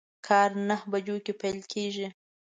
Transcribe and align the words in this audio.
کار 0.27 0.49
نهه 0.67 0.85
بجو 0.91 1.15
کی 1.25 1.33
پیل 1.41 1.57
کیږي 1.71 2.07